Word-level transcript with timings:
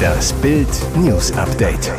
Das 0.00 0.32
Bild 0.34 0.68
News 0.96 1.32
Update. 1.32 1.92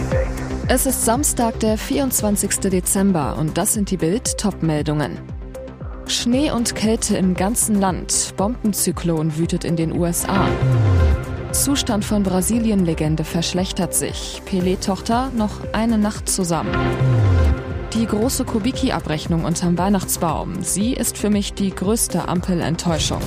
Es 0.67 0.85
ist 0.85 1.05
Samstag, 1.05 1.59
der 1.59 1.77
24. 1.77 2.59
Dezember 2.69 3.37
und 3.37 3.57
das 3.57 3.73
sind 3.73 3.91
die 3.91 3.97
Bild 3.97 4.37
Topmeldungen. 4.37 5.19
Schnee 6.07 6.51
und 6.51 6.75
Kälte 6.75 7.17
im 7.17 7.35
ganzen 7.35 7.79
Land. 7.79 8.33
Bombenzyklon 8.37 9.37
wütet 9.37 9.63
in 9.63 9.75
den 9.75 9.97
USA. 9.97 10.47
Zustand 11.51 12.05
von 12.05 12.23
Brasilien-Legende 12.23 13.23
verschlechtert 13.23 13.93
sich. 13.93 14.41
Pelé-Tochter 14.45 15.31
noch 15.35 15.51
eine 15.73 15.97
Nacht 15.97 16.29
zusammen. 16.29 16.75
Die 17.93 18.05
große 18.05 18.45
Kubicki-Abrechnung 18.45 19.43
unterm 19.43 19.77
Weihnachtsbaum. 19.77 20.63
Sie 20.63 20.93
ist 20.93 21.17
für 21.17 21.29
mich 21.29 21.53
die 21.53 21.71
größte 21.71 22.27
Ampelenttäuschung. 22.27 23.21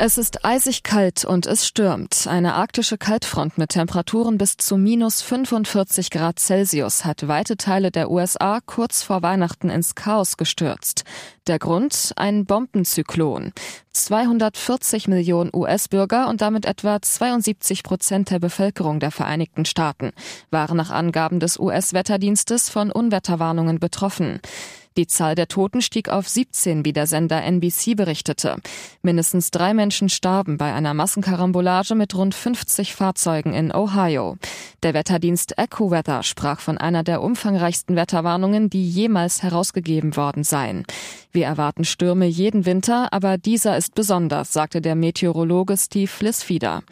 Es 0.00 0.16
ist 0.16 0.44
eisig 0.44 0.84
kalt 0.84 1.24
und 1.24 1.46
es 1.46 1.66
stürmt. 1.66 2.28
Eine 2.28 2.54
arktische 2.54 2.98
Kaltfront 2.98 3.58
mit 3.58 3.70
Temperaturen 3.70 4.38
bis 4.38 4.56
zu 4.56 4.76
minus 4.76 5.22
45 5.22 6.10
Grad 6.10 6.38
Celsius 6.38 7.04
hat 7.04 7.26
weite 7.26 7.56
Teile 7.56 7.90
der 7.90 8.08
USA 8.08 8.60
kurz 8.64 9.02
vor 9.02 9.22
Weihnachten 9.22 9.70
ins 9.70 9.96
Chaos 9.96 10.36
gestürzt. 10.36 11.02
Der 11.48 11.58
Grund? 11.58 12.12
Ein 12.14 12.44
Bombenzyklon. 12.44 13.52
240 13.90 15.08
Millionen 15.08 15.50
US-Bürger 15.52 16.28
und 16.28 16.42
damit 16.42 16.64
etwa 16.64 17.02
72 17.02 17.82
Prozent 17.82 18.30
der 18.30 18.38
Bevölkerung 18.38 19.00
der 19.00 19.10
Vereinigten 19.10 19.64
Staaten 19.64 20.12
waren 20.52 20.76
nach 20.76 20.92
Angaben 20.92 21.40
des 21.40 21.58
US-Wetterdienstes 21.58 22.70
von 22.70 22.92
Unwetterwarnungen 22.92 23.80
betroffen. 23.80 24.40
Die 24.98 25.06
Zahl 25.06 25.36
der 25.36 25.46
Toten 25.46 25.80
stieg 25.80 26.08
auf 26.08 26.28
17, 26.28 26.84
wie 26.84 26.92
der 26.92 27.06
Sender 27.06 27.40
NBC 27.44 27.94
berichtete. 27.94 28.56
Mindestens 29.00 29.52
drei 29.52 29.72
Menschen 29.72 30.08
starben 30.08 30.58
bei 30.58 30.74
einer 30.74 30.92
Massenkarambolage 30.92 31.94
mit 31.94 32.16
rund 32.16 32.34
50 32.34 32.96
Fahrzeugen 32.96 33.54
in 33.54 33.72
Ohio. 33.72 34.38
Der 34.82 34.94
Wetterdienst 34.94 35.56
EcoWeather 35.56 36.24
sprach 36.24 36.58
von 36.58 36.78
einer 36.78 37.04
der 37.04 37.22
umfangreichsten 37.22 37.94
Wetterwarnungen, 37.94 38.70
die 38.70 38.90
jemals 38.90 39.44
herausgegeben 39.44 40.16
worden 40.16 40.42
seien. 40.42 40.84
Wir 41.30 41.46
erwarten 41.46 41.84
Stürme 41.84 42.26
jeden 42.26 42.66
Winter, 42.66 43.12
aber 43.12 43.38
dieser 43.38 43.76
ist 43.76 43.94
besonders, 43.94 44.52
sagte 44.52 44.80
der 44.80 44.96
Meteorologe 44.96 45.76
Steve 45.76 46.10
Lissfieder. 46.18 46.82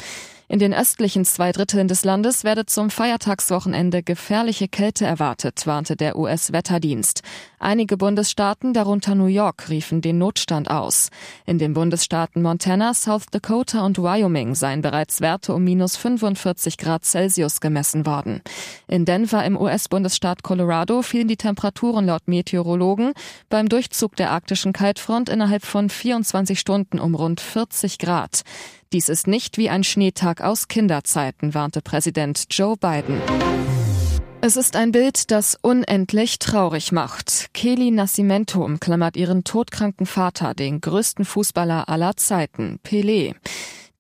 In 0.49 0.61
den 0.61 0.73
östlichen 0.73 1.25
zwei 1.25 1.51
Dritteln 1.51 1.89
des 1.89 2.05
Landes 2.05 2.45
werde 2.45 2.67
zum 2.67 2.89
Feiertagswochenende 2.89 4.05
gefährliche 4.05 4.69
Kälte 4.69 5.05
erwartet, 5.05 5.67
warnte 5.67 5.97
der 5.97 6.17
US-Wetterdienst. 6.17 7.23
Einige 7.59 7.97
Bundesstaaten, 7.97 8.73
darunter 8.73 9.17
New 9.17 9.27
York, 9.27 9.69
riefen 9.71 10.03
den 10.03 10.19
Notstand 10.19 10.71
aus. 10.71 11.11
In 11.47 11.59
den 11.59 11.75
Bundesstaaten 11.75 12.43
Montana, 12.43 12.95
South 12.95 13.27
Dakota 13.33 13.85
und 13.85 13.99
Wyoming 13.99 14.55
seien 14.55 14.83
bereits 14.83 15.21
Werte 15.21 15.53
um 15.53 15.65
minus 15.65 15.97
45 15.97 16.79
Grad 16.79 17.05
Celsius 17.05 17.61
gemessen 17.61 18.07
worden. 18.07 18.41
In 18.87 19.05
Denver 19.05 19.45
im 19.45 19.57
US-Bundesstaat 19.57 20.45
Colorado 20.45 21.03
fielen 21.03 21.27
die 21.27 21.37
Temperaturen 21.37 22.07
laut 22.07 22.29
Meteorologen 22.29 23.15
beim 23.49 23.69
Durchzug 23.69 24.15
der 24.15 24.31
arktischen 24.31 24.73
Kaltfront 24.73 25.29
innerhalb 25.29 25.65
von 25.65 25.91
24 25.91 26.61
Stunden 26.61 27.01
um 27.01 27.17
rund 27.17 27.41
40 27.41 27.99
Grad. 27.99 28.43
Dies 28.93 29.09
ist 29.09 29.27
nicht 29.27 29.59
wie 29.59 29.69
ein 29.69 29.83
Schneetag 29.83 30.43
aus 30.43 30.69
Kinderzeiten, 30.69 31.55
warnte 31.55 31.83
Präsident 31.83 32.47
Joe 32.51 32.77
Biden. 32.77 33.21
Es 34.41 34.57
ist 34.57 34.77
ein 34.77 34.93
Bild, 34.93 35.33
das 35.33 35.59
unendlich 35.61 36.39
traurig 36.39 36.93
macht. 36.93 37.49
Kelly 37.53 37.91
Nascimento 37.91 38.65
umklammert 38.65 39.17
ihren 39.17 39.43
todkranken 39.43 40.07
Vater, 40.07 40.55
den 40.55 40.81
größten 40.81 41.25
Fußballer 41.25 41.89
aller 41.89 42.17
Zeiten, 42.17 42.79
Pelé. 42.85 43.35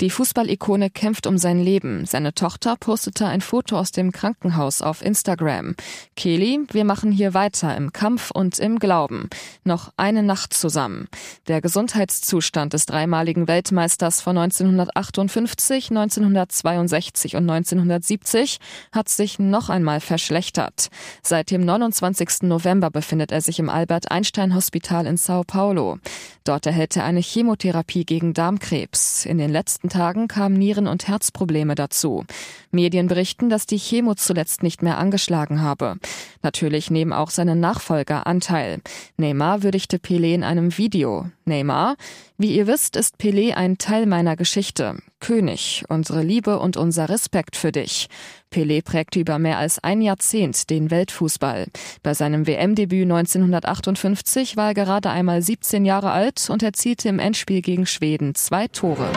Die 0.02 0.10
Fußballikone 0.10 0.90
kämpft 0.90 1.26
um 1.26 1.38
sein 1.38 1.58
Leben. 1.58 2.04
Seine 2.04 2.34
Tochter 2.34 2.76
postete 2.76 3.26
ein 3.26 3.40
Foto 3.40 3.78
aus 3.78 3.92
dem 3.92 4.12
Krankenhaus 4.12 4.82
auf 4.82 5.02
Instagram. 5.02 5.74
Kelly, 6.16 6.60
wir 6.70 6.84
machen 6.84 7.12
hier 7.12 7.32
weiter 7.32 7.74
im 7.74 7.94
Kampf 7.94 8.30
und 8.30 8.58
im 8.58 8.78
Glauben. 8.78 9.30
Noch 9.64 9.94
eine 9.96 10.22
Nacht 10.22 10.52
zusammen. 10.52 11.08
Der 11.48 11.62
Gesundheitszustand 11.62 12.74
des 12.74 12.84
dreimaligen 12.84 13.48
Weltmeisters 13.48 14.20
von 14.20 14.36
1958, 14.36 15.88
1962 15.88 17.36
und 17.36 17.48
1970 17.48 18.58
hat 18.92 19.08
sich 19.08 19.38
noch 19.38 19.70
einmal 19.70 20.00
verschlechtert. 20.00 20.88
Seit 21.22 21.50
dem 21.50 21.64
29. 21.64 22.42
November 22.42 22.90
befindet 22.90 23.32
er 23.32 23.40
sich 23.40 23.58
im 23.58 23.70
Albert 23.70 24.10
Einstein 24.10 24.54
Hospital 24.54 25.06
in 25.06 25.16
Sao 25.16 25.42
Paulo. 25.42 25.98
Dort 26.44 26.66
erhält 26.66 26.96
er 26.96 27.04
eine 27.04 27.20
Chemotherapie 27.20 28.04
gegen 28.04 28.34
Darmkrebs. 28.34 29.24
In 29.24 29.38
den 29.38 29.50
letzten 29.50 29.85
letzten 29.86 29.98
Tagen 29.98 30.28
kamen 30.28 30.56
Nieren- 30.56 30.88
und 30.88 31.06
Herzprobleme 31.06 31.74
dazu. 31.74 32.24
Medien 32.72 33.06
berichten, 33.06 33.48
dass 33.48 33.66
die 33.66 33.78
Chemo 33.78 34.14
zuletzt 34.14 34.62
nicht 34.62 34.82
mehr 34.82 34.98
angeschlagen 34.98 35.62
habe. 35.62 35.96
Natürlich 36.42 36.90
nehmen 36.90 37.12
auch 37.12 37.30
seine 37.30 37.54
Nachfolger 37.54 38.26
Anteil. 38.26 38.80
Neymar 39.16 39.62
würdigte 39.62 39.98
Pelé 39.98 40.34
in 40.34 40.44
einem 40.44 40.76
Video. 40.76 41.26
Neymar, 41.44 41.96
wie 42.36 42.54
ihr 42.54 42.66
wisst, 42.66 42.96
ist 42.96 43.16
Pelé 43.16 43.54
ein 43.54 43.78
Teil 43.78 44.06
meiner 44.06 44.36
Geschichte. 44.36 44.96
König, 45.20 45.84
unsere 45.88 46.22
Liebe 46.22 46.58
und 46.58 46.76
unser 46.76 47.08
Respekt 47.08 47.56
für 47.56 47.72
dich. 47.72 48.08
Pelé 48.52 48.84
prägte 48.84 49.20
über 49.20 49.38
mehr 49.38 49.58
als 49.58 49.82
ein 49.82 50.02
Jahrzehnt 50.02 50.68
den 50.68 50.90
Weltfußball. 50.90 51.66
Bei 52.02 52.14
seinem 52.14 52.46
WM-Debüt 52.46 53.04
1958 53.04 54.56
war 54.56 54.68
er 54.68 54.74
gerade 54.74 55.10
einmal 55.10 55.42
17 55.42 55.84
Jahre 55.84 56.10
alt 56.10 56.50
und 56.50 56.62
erzielte 56.62 57.08
im 57.08 57.18
Endspiel 57.18 57.62
gegen 57.62 57.86
Schweden 57.86 58.34
zwei 58.34 58.68
Tore. 58.68 59.10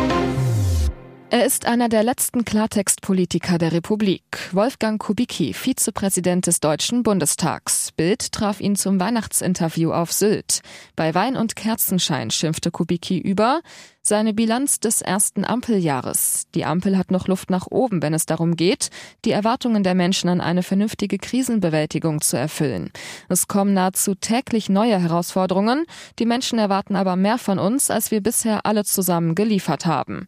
Er 1.32 1.46
ist 1.46 1.68
einer 1.68 1.90
der 1.90 2.02
letzten 2.02 2.44
Klartextpolitiker 2.44 3.60
der 3.60 3.72
Republik. 3.72 4.24
Wolfgang 4.52 5.00
Kubicki, 5.00 5.54
Vizepräsident 5.54 6.48
des 6.48 6.60
Deutschen 6.60 7.04
Bundestags. 7.04 7.92
Bild 7.92 8.32
traf 8.32 8.60
ihn 8.60 8.76
zum 8.76 9.00
Weihnachtsinterview 9.00 9.92
auf 9.92 10.12
Sylt. 10.12 10.62
Bei 10.96 11.14
Wein 11.14 11.38
und 11.38 11.56
Kerzenschein 11.56 12.32
schimpfte 12.32 12.72
Kubicki 12.72 13.20
über 13.20 13.62
seine 14.02 14.34
Bilanz 14.34 14.80
des 14.80 15.04
ersten 15.04 15.46
Ampeljahres. 15.46 16.48
Die 16.56 16.66
Ampel 16.66 16.98
hat 16.98 17.12
noch 17.12 17.28
Luft 17.28 17.52
nach 17.52 17.68
oben, 17.70 18.02
wenn 18.02 18.16
es 18.16 18.26
darum 18.26 18.56
geht, 18.56 18.90
die 19.24 19.32
Erwartungen 19.32 19.84
der 19.84 19.94
Menschen 19.94 20.30
an 20.30 20.42
eine 20.42 20.64
vernünftige 20.64 21.20
Krisenbewältigung 21.20 22.22
zu 22.22 22.38
erfüllen. 22.38 22.90
Es 23.28 23.48
kommen 23.48 23.76
nahezu 23.76 24.16
täglich 24.16 24.68
neue 24.68 25.00
Herausforderungen. 25.00 25.86
Die 26.18 26.26
Menschen 26.26 26.58
erwarten 26.58 26.96
aber 26.96 27.16
mehr 27.16 27.38
von 27.38 27.60
uns, 27.60 27.92
als 27.92 28.10
wir 28.10 28.22
bisher 28.22 28.66
alle 28.66 28.84
zusammen 28.84 29.36
geliefert 29.36 29.86
haben 29.86 30.28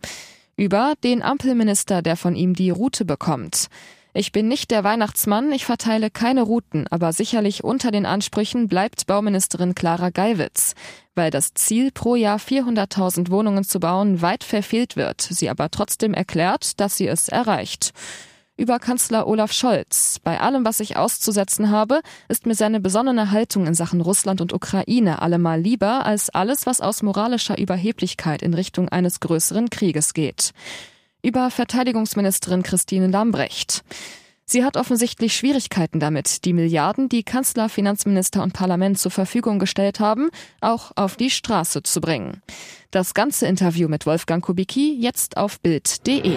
über 0.61 0.93
den 1.03 1.23
Ampelminister, 1.23 2.03
der 2.03 2.15
von 2.15 2.35
ihm 2.35 2.53
die 2.53 2.69
Route 2.69 3.03
bekommt. 3.03 3.65
Ich 4.13 4.31
bin 4.31 4.47
nicht 4.47 4.69
der 4.69 4.83
Weihnachtsmann, 4.83 5.51
ich 5.51 5.65
verteile 5.65 6.11
keine 6.11 6.43
Routen, 6.43 6.85
aber 6.91 7.13
sicherlich 7.13 7.63
unter 7.63 7.89
den 7.89 8.05
Ansprüchen 8.05 8.67
bleibt 8.67 9.07
Bauministerin 9.07 9.73
Clara 9.73 10.11
Geiwitz. 10.11 10.75
Weil 11.15 11.31
das 11.31 11.55
Ziel, 11.55 11.91
pro 11.91 12.13
Jahr 12.15 12.37
400.000 12.37 13.31
Wohnungen 13.31 13.63
zu 13.63 13.79
bauen, 13.79 14.21
weit 14.21 14.43
verfehlt 14.43 14.97
wird, 14.97 15.21
sie 15.21 15.49
aber 15.49 15.71
trotzdem 15.71 16.13
erklärt, 16.13 16.79
dass 16.79 16.95
sie 16.95 17.07
es 17.07 17.27
erreicht 17.27 17.91
über 18.57 18.79
Kanzler 18.79 19.27
Olaf 19.27 19.53
Scholz. 19.53 20.19
Bei 20.23 20.39
allem, 20.39 20.65
was 20.65 20.79
ich 20.79 20.97
auszusetzen 20.97 21.71
habe, 21.71 22.01
ist 22.27 22.45
mir 22.45 22.55
seine 22.55 22.79
besonnene 22.79 23.31
Haltung 23.31 23.65
in 23.65 23.73
Sachen 23.73 24.01
Russland 24.01 24.41
und 24.41 24.53
Ukraine 24.53 25.21
allemal 25.21 25.59
lieber 25.59 26.05
als 26.05 26.29
alles, 26.29 26.65
was 26.65 26.81
aus 26.81 27.01
moralischer 27.01 27.57
Überheblichkeit 27.57 28.41
in 28.41 28.53
Richtung 28.53 28.89
eines 28.89 29.19
größeren 29.19 29.69
Krieges 29.69 30.13
geht. 30.13 30.51
Über 31.23 31.51
Verteidigungsministerin 31.51 32.63
Christine 32.63 33.07
Lambrecht. 33.07 33.83
Sie 34.51 34.65
hat 34.65 34.75
offensichtlich 34.75 35.33
Schwierigkeiten 35.33 36.01
damit, 36.01 36.43
die 36.43 36.51
Milliarden, 36.51 37.07
die 37.07 37.23
Kanzler, 37.23 37.69
Finanzminister 37.69 38.43
und 38.43 38.51
Parlament 38.51 38.99
zur 38.99 39.09
Verfügung 39.09 39.59
gestellt 39.59 40.01
haben, 40.01 40.29
auch 40.59 40.91
auf 40.95 41.15
die 41.15 41.29
Straße 41.29 41.83
zu 41.83 42.01
bringen. 42.01 42.41
Das 42.91 43.13
ganze 43.13 43.47
Interview 43.47 43.87
mit 43.87 44.05
Wolfgang 44.05 44.43
Kubicki 44.43 44.97
jetzt 44.99 45.37
auf 45.37 45.61
Bild.de. 45.61 46.35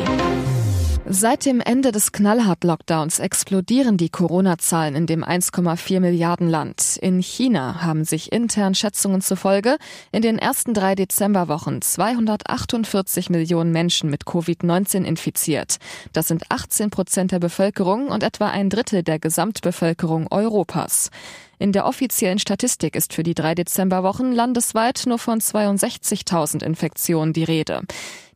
Seit 1.07 1.45
dem 1.45 1.61
Ende 1.61 1.93
des 1.93 2.13
Knallhart-Lockdowns 2.13 3.19
explodieren 3.19 3.99
die 3.99 4.09
Corona-Zahlen 4.09 4.95
in 4.95 5.07
dem 5.07 5.23
1,4 5.23 6.01
Milliarden 6.01 6.49
Land. 6.49 6.99
In 7.03 7.21
China 7.21 7.83
haben 7.83 8.07
sich 8.07 8.33
intern 8.33 8.75
Schätzungen 8.75 9.21
zufolge 9.21 9.77
in 10.13 10.23
den 10.23 10.39
ersten 10.39 10.73
drei 10.73 10.95
Dezemberwochen 10.95 11.83
248 11.83 13.29
Millionen 13.29 13.71
Menschen 13.71 14.09
mit 14.09 14.25
Covid-19 14.25 15.05
infiziert. 15.05 15.77
Das 16.15 16.27
sind 16.29 16.51
18 16.51 16.89
Prozent 16.89 17.33
der 17.33 17.39
Bevölkerung 17.39 18.09
und 18.09 18.23
etwa 18.23 18.49
ein 18.49 18.71
Drittel 18.71 19.03
der 19.03 19.19
Gesamtbevölkerung 19.19 20.29
Europas. 20.31 21.11
In 21.59 21.73
der 21.73 21.87
offiziellen 21.87 22.39
Statistik 22.39 22.97
ist 22.97 23.13
für 23.13 23.23
die 23.23 23.35
drei 23.35 23.55
Dezemberwochen 23.55 24.33
landesweit 24.33 25.05
nur 25.07 25.19
von 25.19 25.41
62.000 25.41 26.65
Infektionen 26.65 27.33
die 27.33 27.45
Rede. 27.45 27.83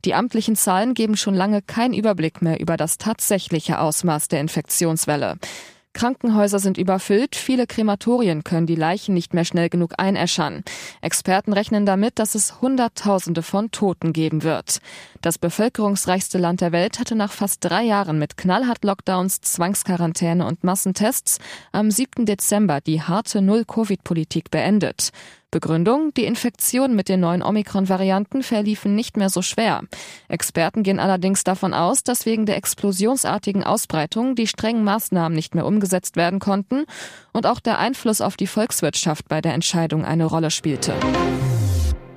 Die 0.04 0.14
amtlichen 0.14 0.56
Zahlen 0.56 0.94
geben 0.94 1.16
schon 1.16 1.34
lange 1.34 1.60
keinen 1.60 1.94
Überblick 1.94 2.40
mehr 2.40 2.60
über 2.60 2.76
das 2.76 2.98
tatsächliche 2.98 3.80
Ausmaß 3.80 4.28
der 4.28 4.40
Infektionswelle. 4.40 5.38
Krankenhäuser 5.98 6.60
sind 6.60 6.78
überfüllt, 6.78 7.34
viele 7.34 7.66
Krematorien 7.66 8.44
können 8.44 8.68
die 8.68 8.76
Leichen 8.76 9.14
nicht 9.14 9.34
mehr 9.34 9.44
schnell 9.44 9.68
genug 9.68 9.94
einäschern. 9.96 10.62
Experten 11.00 11.52
rechnen 11.52 11.86
damit, 11.86 12.20
dass 12.20 12.36
es 12.36 12.60
Hunderttausende 12.60 13.42
von 13.42 13.72
Toten 13.72 14.12
geben 14.12 14.44
wird. 14.44 14.78
Das 15.22 15.38
bevölkerungsreichste 15.38 16.38
Land 16.38 16.60
der 16.60 16.70
Welt 16.70 17.00
hatte 17.00 17.16
nach 17.16 17.32
fast 17.32 17.64
drei 17.64 17.82
Jahren 17.82 18.20
mit 18.20 18.36
knallhart 18.36 18.84
Lockdowns, 18.84 19.40
Zwangsquarantäne 19.40 20.46
und 20.46 20.62
Massentests 20.62 21.40
am 21.72 21.90
7. 21.90 22.26
Dezember 22.26 22.80
die 22.80 23.02
harte 23.02 23.42
Null-Covid-Politik 23.42 24.52
beendet. 24.52 25.10
Begründung, 25.50 26.12
die 26.14 26.24
Infektionen 26.24 26.94
mit 26.94 27.08
den 27.08 27.20
neuen 27.20 27.42
Omikron-Varianten 27.42 28.42
verliefen 28.42 28.94
nicht 28.94 29.16
mehr 29.16 29.30
so 29.30 29.40
schwer. 29.40 29.82
Experten 30.28 30.82
gehen 30.82 31.00
allerdings 31.00 31.42
davon 31.42 31.72
aus, 31.72 32.02
dass 32.02 32.26
wegen 32.26 32.44
der 32.44 32.58
explosionsartigen 32.58 33.64
Ausbreitung 33.64 34.34
die 34.34 34.46
strengen 34.46 34.84
Maßnahmen 34.84 35.34
nicht 35.34 35.54
mehr 35.54 35.64
umgesetzt 35.64 36.16
werden 36.16 36.38
konnten 36.38 36.84
und 37.32 37.46
auch 37.46 37.60
der 37.60 37.78
Einfluss 37.78 38.20
auf 38.20 38.36
die 38.36 38.46
Volkswirtschaft 38.46 39.26
bei 39.28 39.40
der 39.40 39.54
Entscheidung 39.54 40.04
eine 40.04 40.26
Rolle 40.26 40.50
spielte. 40.50 40.94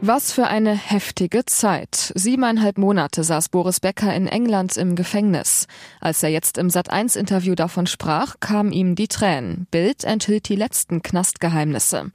Was 0.03 0.33
für 0.33 0.47
eine 0.47 0.73
heftige 0.73 1.45
Zeit. 1.45 2.11
Siebeneinhalb 2.15 2.79
Monate 2.79 3.23
saß 3.23 3.49
Boris 3.49 3.79
Becker 3.79 4.13
in 4.13 4.25
England 4.27 4.75
im 4.75 4.95
Gefängnis. 4.95 5.67
Als 5.99 6.23
er 6.23 6.29
jetzt 6.29 6.57
im 6.57 6.69
Sat1-Interview 6.69 7.53
davon 7.53 7.85
sprach, 7.85 8.39
kamen 8.39 8.71
ihm 8.71 8.95
die 8.95 9.07
Tränen. 9.07 9.67
Bild 9.69 10.03
enthüllt 10.03 10.49
die 10.49 10.55
letzten 10.55 11.03
Knastgeheimnisse. 11.03 12.11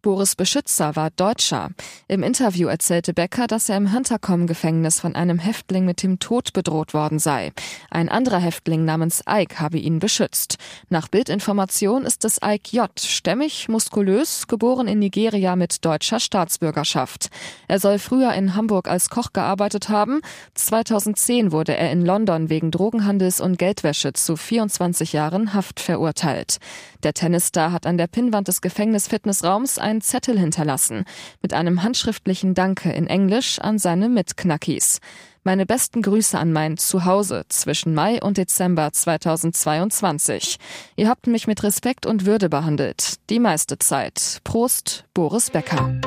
Boris 0.00 0.36
Beschützer 0.36 0.94
war 0.94 1.10
Deutscher. 1.10 1.70
Im 2.06 2.22
Interview 2.22 2.68
erzählte 2.68 3.12
Becker, 3.12 3.48
dass 3.48 3.68
er 3.68 3.76
im 3.76 3.88
Hinterkommen-Gefängnis 3.88 5.00
von 5.00 5.16
einem 5.16 5.40
Häftling 5.40 5.84
mit 5.84 6.04
dem 6.04 6.20
Tod 6.20 6.52
bedroht 6.52 6.94
worden 6.94 7.18
sei. 7.18 7.50
Ein 7.90 8.08
anderer 8.08 8.38
Häftling 8.38 8.84
namens 8.84 9.24
Ike 9.28 9.58
habe 9.58 9.78
ihn 9.78 9.98
beschützt. 9.98 10.58
Nach 10.88 11.08
Bildinformation 11.08 12.04
ist 12.04 12.24
es 12.24 12.38
Ike 12.44 12.76
J., 12.76 12.88
stämmig, 13.00 13.68
muskulös, 13.68 14.46
geboren 14.46 14.86
in 14.86 15.00
Nigeria 15.00 15.56
mit 15.56 15.84
deutscher 15.84 16.20
Staatsbürgerschaft. 16.20 17.28
Er 17.66 17.80
soll 17.80 17.98
früher 17.98 18.32
in 18.34 18.54
Hamburg 18.54 18.86
als 18.86 19.10
Koch 19.10 19.32
gearbeitet 19.32 19.88
haben. 19.88 20.20
2010 20.54 21.50
wurde 21.50 21.76
er 21.76 21.90
in 21.90 22.06
London 22.06 22.50
wegen 22.50 22.70
Drogenhandels 22.70 23.40
und 23.40 23.58
Geldwäsche 23.58 24.12
zu 24.12 24.36
24 24.36 25.12
Jahren 25.12 25.54
Haft 25.54 25.80
verurteilt. 25.80 26.58
Der 27.02 27.14
Tennisstar 27.14 27.72
hat 27.72 27.84
an 27.84 27.98
der 27.98 28.06
Pinnwand 28.06 28.46
des 28.46 28.60
Gefängnis-Fitnessraums 28.60 29.78
einen 29.88 30.02
Zettel 30.02 30.38
hinterlassen 30.38 31.04
mit 31.42 31.54
einem 31.54 31.82
handschriftlichen 31.82 32.54
Danke 32.54 32.92
in 32.92 33.06
Englisch 33.06 33.58
an 33.58 33.78
seine 33.78 34.08
Mitknackis. 34.08 35.00
Meine 35.44 35.64
besten 35.64 36.02
Grüße 36.02 36.38
an 36.38 36.52
mein 36.52 36.76
Zuhause 36.76 37.44
zwischen 37.48 37.94
Mai 37.94 38.20
und 38.20 38.36
Dezember 38.36 38.92
2022. 38.92 40.58
Ihr 40.96 41.08
habt 41.08 41.26
mich 41.26 41.46
mit 41.46 41.62
Respekt 41.62 42.04
und 42.04 42.26
Würde 42.26 42.50
behandelt. 42.50 43.14
Die 43.30 43.38
meiste 43.38 43.78
Zeit. 43.78 44.40
Prost, 44.44 45.04
Boris 45.14 45.50
Becker. 45.50 45.98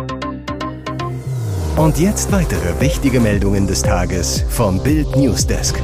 Und 1.75 1.97
jetzt 1.97 2.31
weitere 2.31 2.79
wichtige 2.79 3.19
Meldungen 3.19 3.65
des 3.65 3.81
Tages 3.81 4.43
vom 4.49 4.83
Bild 4.83 5.15
Newsdesk. 5.15 5.81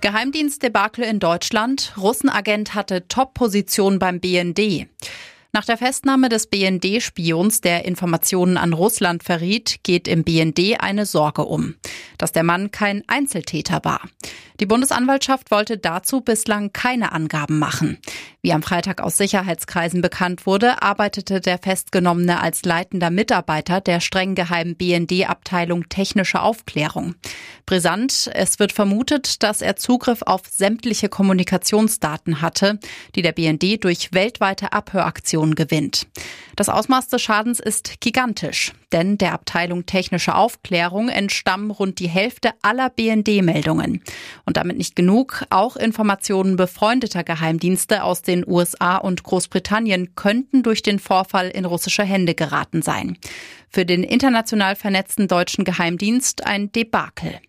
Geheimdienstdebakel 0.00 1.04
in 1.04 1.20
Deutschland. 1.20 1.92
Russenagent 1.98 2.74
hatte 2.74 3.06
Top-Position 3.06 3.98
beim 3.98 4.18
BND. 4.18 4.86
Nach 5.52 5.64
der 5.64 5.76
Festnahme 5.76 6.28
des 6.28 6.46
BND-Spions, 6.46 7.60
der 7.60 7.84
Informationen 7.84 8.56
an 8.56 8.72
Russland 8.72 9.22
verriet, 9.22 9.80
geht 9.82 10.08
im 10.08 10.24
BND 10.24 10.80
eine 10.80 11.06
Sorge 11.06 11.44
um, 11.44 11.74
dass 12.20 12.32
der 12.32 12.44
Mann 12.44 12.70
kein 12.70 13.02
Einzeltäter 13.06 13.80
war. 13.82 14.02
Die 14.60 14.66
Bundesanwaltschaft 14.66 15.50
wollte 15.50 15.78
dazu 15.78 16.20
bislang 16.20 16.70
keine 16.74 17.12
Angaben 17.12 17.58
machen. 17.58 17.96
Wie 18.42 18.52
am 18.52 18.62
Freitag 18.62 19.00
aus 19.00 19.16
Sicherheitskreisen 19.16 20.02
bekannt 20.02 20.44
wurde, 20.44 20.82
arbeitete 20.82 21.40
der 21.40 21.56
Festgenommene 21.56 22.40
als 22.40 22.64
leitender 22.64 23.10
Mitarbeiter 23.10 23.80
der 23.80 24.00
streng 24.00 24.34
geheimen 24.34 24.76
BND-Abteilung 24.76 25.88
Technische 25.88 26.42
Aufklärung. 26.42 27.14
Brisant, 27.64 28.30
es 28.34 28.58
wird 28.58 28.72
vermutet, 28.72 29.42
dass 29.42 29.62
er 29.62 29.76
Zugriff 29.76 30.20
auf 30.22 30.42
sämtliche 30.50 31.08
Kommunikationsdaten 31.08 32.42
hatte, 32.42 32.78
die 33.14 33.22
der 33.22 33.32
BND 33.32 33.82
durch 33.82 34.12
weltweite 34.12 34.74
Abhöraktionen 34.74 35.54
gewinnt. 35.54 36.06
Das 36.56 36.68
Ausmaß 36.68 37.08
des 37.08 37.22
Schadens 37.22 37.60
ist 37.60 38.02
gigantisch, 38.02 38.72
denn 38.92 39.16
der 39.16 39.32
Abteilung 39.32 39.86
Technische 39.86 40.34
Aufklärung 40.34 41.08
entstammen 41.08 41.70
rund 41.70 41.98
die 41.98 42.09
Hälfte 42.10 42.50
aller 42.60 42.90
BND-Meldungen. 42.90 44.02
Und 44.44 44.56
damit 44.58 44.76
nicht 44.76 44.94
genug, 44.96 45.44
auch 45.48 45.76
Informationen 45.76 46.56
befreundeter 46.56 47.24
Geheimdienste 47.24 48.04
aus 48.04 48.20
den 48.22 48.46
USA 48.46 48.96
und 48.96 49.22
Großbritannien 49.22 50.14
könnten 50.14 50.62
durch 50.62 50.82
den 50.82 50.98
Vorfall 50.98 51.48
in 51.48 51.64
russische 51.64 52.04
Hände 52.04 52.34
geraten 52.34 52.82
sein. 52.82 53.16
Für 53.70 53.86
den 53.86 54.02
international 54.02 54.76
vernetzten 54.76 55.28
deutschen 55.28 55.64
Geheimdienst 55.64 56.44
ein 56.46 56.72
Debakel. 56.72 57.40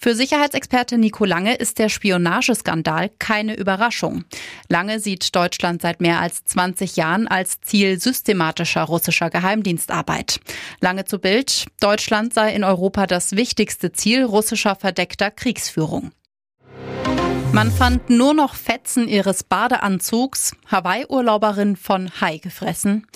Für 0.00 0.14
Sicherheitsexperte 0.14 0.96
Nico 0.96 1.24
Lange 1.24 1.56
ist 1.56 1.80
der 1.80 1.88
Spionageskandal 1.88 3.10
keine 3.18 3.56
Überraschung. 3.56 4.24
Lange 4.68 5.00
sieht 5.00 5.34
Deutschland 5.34 5.82
seit 5.82 6.00
mehr 6.00 6.20
als 6.20 6.44
20 6.44 6.94
Jahren 6.94 7.26
als 7.26 7.60
Ziel 7.62 8.00
systematischer 8.00 8.84
russischer 8.84 9.28
Geheimdienstarbeit. 9.28 10.38
Lange 10.80 11.04
zu 11.04 11.18
Bild, 11.18 11.66
Deutschland 11.80 12.32
sei 12.32 12.54
in 12.54 12.62
Europa 12.62 13.08
das 13.08 13.32
wichtigste 13.32 13.90
Ziel 13.90 14.22
russischer 14.22 14.76
verdeckter 14.76 15.32
Kriegsführung. 15.32 16.12
Man 17.52 17.72
fand 17.72 18.08
nur 18.08 18.34
noch 18.34 18.54
Fetzen 18.54 19.08
ihres 19.08 19.42
Badeanzugs, 19.42 20.52
Hawaii-Urlauberin 20.70 21.74
von 21.74 22.08
Hai 22.20 22.38
gefressen. 22.38 23.06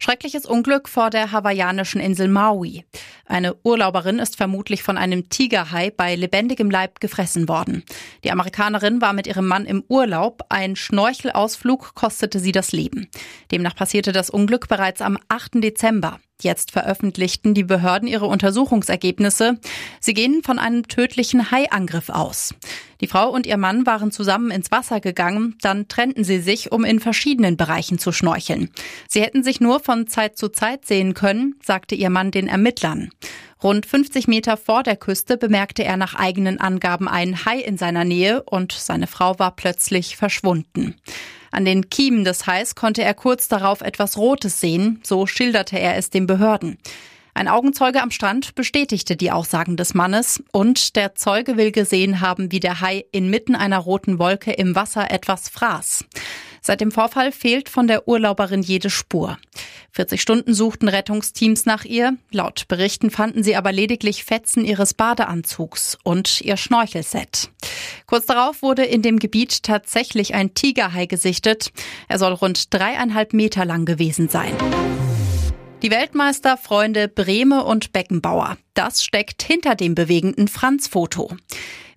Schreckliches 0.00 0.46
Unglück 0.46 0.88
vor 0.88 1.10
der 1.10 1.32
hawaiianischen 1.32 2.00
Insel 2.00 2.28
Maui. 2.28 2.84
Eine 3.26 3.56
Urlauberin 3.64 4.20
ist 4.20 4.36
vermutlich 4.36 4.82
von 4.82 4.96
einem 4.96 5.28
Tigerhai 5.28 5.90
bei 5.90 6.14
lebendigem 6.14 6.70
Leib 6.70 7.00
gefressen 7.00 7.48
worden. 7.48 7.82
Die 8.22 8.30
Amerikanerin 8.30 9.00
war 9.00 9.12
mit 9.12 9.26
ihrem 9.26 9.46
Mann 9.46 9.66
im 9.66 9.82
Urlaub. 9.88 10.42
Ein 10.50 10.76
Schnorchelausflug 10.76 11.94
kostete 11.94 12.38
sie 12.38 12.52
das 12.52 12.72
Leben. 12.72 13.08
Demnach 13.50 13.74
passierte 13.74 14.12
das 14.12 14.30
Unglück 14.30 14.68
bereits 14.68 15.00
am 15.00 15.18
8. 15.28 15.62
Dezember. 15.62 16.20
Jetzt 16.40 16.70
veröffentlichten 16.70 17.52
die 17.52 17.64
Behörden 17.64 18.06
ihre 18.06 18.26
Untersuchungsergebnisse. 18.26 19.58
Sie 19.98 20.14
gehen 20.14 20.44
von 20.44 20.60
einem 20.60 20.86
tödlichen 20.86 21.50
Haiangriff 21.50 22.10
aus. 22.10 22.54
Die 23.00 23.08
Frau 23.08 23.30
und 23.30 23.44
ihr 23.44 23.56
Mann 23.56 23.86
waren 23.86 24.12
zusammen 24.12 24.52
ins 24.52 24.70
Wasser 24.70 25.00
gegangen, 25.00 25.56
dann 25.60 25.88
trennten 25.88 26.22
sie 26.22 26.38
sich, 26.38 26.70
um 26.70 26.84
in 26.84 27.00
verschiedenen 27.00 27.56
Bereichen 27.56 27.98
zu 27.98 28.12
schnorcheln. 28.12 28.70
Sie 29.08 29.20
hätten 29.20 29.42
sich 29.42 29.60
nur 29.60 29.80
von 29.80 30.06
Zeit 30.06 30.38
zu 30.38 30.48
Zeit 30.48 30.86
sehen 30.86 31.14
können, 31.14 31.56
sagte 31.60 31.96
ihr 31.96 32.10
Mann 32.10 32.30
den 32.30 32.46
Ermittlern. 32.46 33.10
Rund 33.60 33.86
50 33.86 34.28
Meter 34.28 34.56
vor 34.56 34.84
der 34.84 34.96
Küste 34.96 35.36
bemerkte 35.36 35.82
er 35.82 35.96
nach 35.96 36.14
eigenen 36.14 36.60
Angaben 36.60 37.08
einen 37.08 37.44
Hai 37.44 37.58
in 37.58 37.76
seiner 37.76 38.04
Nähe 38.04 38.44
und 38.44 38.70
seine 38.70 39.08
Frau 39.08 39.40
war 39.40 39.56
plötzlich 39.56 40.16
verschwunden. 40.16 40.94
An 41.50 41.64
den 41.64 41.90
Kiemen 41.90 42.24
des 42.24 42.46
Hais 42.46 42.74
konnte 42.74 43.02
er 43.02 43.14
kurz 43.14 43.48
darauf 43.48 43.80
etwas 43.80 44.16
Rotes 44.16 44.60
sehen, 44.60 45.00
so 45.04 45.26
schilderte 45.26 45.78
er 45.78 45.96
es 45.96 46.10
den 46.10 46.26
Behörden. 46.26 46.78
Ein 47.38 47.46
Augenzeuge 47.46 48.02
am 48.02 48.10
Strand 48.10 48.56
bestätigte 48.56 49.14
die 49.14 49.30
Aussagen 49.30 49.76
des 49.76 49.94
Mannes 49.94 50.42
und 50.50 50.96
der 50.96 51.14
Zeuge 51.14 51.56
will 51.56 51.70
gesehen 51.70 52.20
haben, 52.20 52.50
wie 52.50 52.58
der 52.58 52.80
Hai 52.80 53.04
inmitten 53.12 53.54
einer 53.54 53.78
roten 53.78 54.18
Wolke 54.18 54.50
im 54.52 54.74
Wasser 54.74 55.12
etwas 55.12 55.48
fraß. 55.48 56.04
Seit 56.60 56.80
dem 56.80 56.90
Vorfall 56.90 57.30
fehlt 57.30 57.68
von 57.68 57.86
der 57.86 58.08
Urlauberin 58.08 58.62
jede 58.62 58.90
Spur. 58.90 59.38
40 59.92 60.20
Stunden 60.20 60.52
suchten 60.52 60.88
Rettungsteams 60.88 61.64
nach 61.64 61.84
ihr. 61.84 62.16
Laut 62.30 62.66
Berichten 62.66 63.10
fanden 63.10 63.42
sie 63.42 63.56
aber 63.56 63.70
lediglich 63.70 64.24
Fetzen 64.24 64.64
ihres 64.64 64.92
Badeanzugs 64.94 65.96
und 66.02 66.40
ihr 66.40 66.56
Schnorchelset. 66.56 67.50
Kurz 68.08 68.24
darauf 68.24 68.62
wurde 68.62 68.84
in 68.84 69.02
dem 69.02 69.18
Gebiet 69.18 69.62
tatsächlich 69.62 70.34
ein 70.34 70.54
Tigerhai 70.54 71.04
gesichtet. 71.04 71.72
Er 72.08 72.18
soll 72.18 72.32
rund 72.32 72.72
dreieinhalb 72.72 73.34
Meter 73.34 73.66
lang 73.66 73.84
gewesen 73.84 74.30
sein. 74.30 74.54
Die 75.82 75.90
Weltmeisterfreunde 75.90 77.08
Brehme 77.08 77.64
und 77.64 77.92
Beckenbauer. 77.92 78.56
Das 78.72 79.04
steckt 79.04 79.42
hinter 79.42 79.74
dem 79.74 79.94
bewegenden 79.94 80.48
Franz-Foto. 80.48 81.36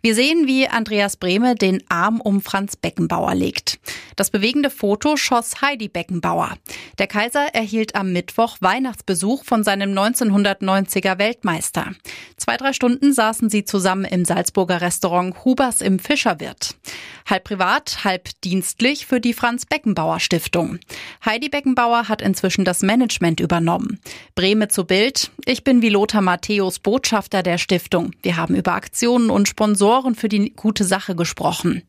Wir 0.04 0.16
sehen, 0.16 0.48
wie 0.48 0.68
Andreas 0.68 1.16
Brehme 1.16 1.54
den 1.54 1.84
Arm 1.88 2.22
um 2.22 2.42
Franz 2.42 2.76
Beckenbauer 2.76 3.36
legt. 3.36 3.80
Das 4.16 4.32
bewegende 4.32 4.72
Foto 4.72 5.16
schoss 5.16 5.62
Heidi 5.62 5.90
Beckenbauer. 5.90 6.58
Der 6.98 7.06
Kaiser 7.06 7.54
erhielt 7.54 7.96
am 7.96 8.12
Mittwoch 8.12 8.58
Weihnachtsbesuch 8.62 9.44
von 9.46 9.64
seinem 9.64 9.96
1990er 9.96 11.20
Weltmeister. 11.20 11.92
Zwei, 12.36 12.58
drei 12.58 12.74
Stunden 12.74 13.14
saßen 13.14 13.52
sie 13.52 13.64
zusammen 13.64 14.06
im 14.06 14.26
Salzburger 14.26 14.82
Restaurant 14.82 15.46
Hubers 15.46 15.82
im 15.82 16.00
Fischerwirt. 16.00 16.76
Halb 17.30 17.44
privat, 17.44 18.04
halb 18.04 18.30
dienstlich 18.44 19.06
für 19.06 19.22
die 19.22 19.34
Franz 19.34 19.68
Beckenbauer 19.68 20.20
Stiftung. 20.20 20.80
Heidi 21.24 21.50
Beckenbauer 21.50 22.10
hat 22.10 22.24
inzwischen 22.24 22.66
das 22.66 22.82
Management 22.82 23.40
übernommen. 23.40 24.00
Breme 24.34 24.68
zu 24.68 24.86
Bild. 24.86 25.30
Ich 25.46 25.64
bin 25.64 25.84
wie 25.84 25.90
Lothar 25.90 26.22
Matthäus 26.22 26.80
Botschafter 26.80 27.44
der 27.44 27.60
Stiftung. 27.60 28.12
Wir 28.24 28.38
haben 28.38 28.56
über 28.56 28.74
Aktionen 28.74 29.30
und 29.30 29.48
Sponsoren 29.48 29.91
Sponsoren 29.92 30.16
für 30.16 30.30
die 30.30 30.54
gute 30.56 30.86
Sache 30.86 31.18
gesprochen. 31.18 31.84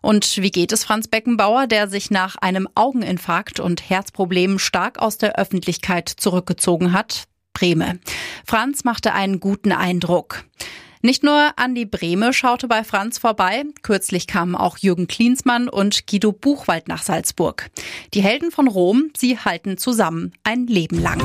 Und 0.00 0.36
wie 0.36 0.52
geht 0.52 0.70
es 0.70 0.84
Franz 0.84 1.08
Beckenbauer, 1.08 1.66
der 1.66 1.88
sich 1.88 2.08
nach 2.08 2.36
einem 2.36 2.68
Augeninfarkt 2.76 3.58
und 3.58 3.90
Herzproblemen 3.90 4.60
stark 4.60 5.00
aus 5.00 5.18
der 5.18 5.36
Öffentlichkeit 5.40 6.08
zurückgezogen 6.08 6.92
hat? 6.92 7.24
Breme. 7.52 7.98
Franz 8.46 8.84
machte 8.84 9.12
einen 9.12 9.40
guten 9.40 9.72
Eindruck. 9.72 10.44
Nicht 11.02 11.24
nur 11.24 11.50
Andi 11.56 11.84
Brehme 11.84 12.32
schaute 12.32 12.68
bei 12.68 12.84
Franz 12.84 13.18
vorbei, 13.18 13.64
kürzlich 13.82 14.28
kamen 14.28 14.54
auch 14.54 14.78
Jürgen 14.78 15.08
Klinsmann 15.08 15.68
und 15.68 16.06
Guido 16.06 16.30
Buchwald 16.30 16.86
nach 16.86 17.02
Salzburg. 17.02 17.70
Die 18.14 18.22
Helden 18.22 18.52
von 18.52 18.68
Rom, 18.68 19.10
sie 19.16 19.36
halten 19.36 19.78
zusammen 19.78 20.32
ein 20.44 20.68
Leben 20.68 21.02
lang. 21.02 21.20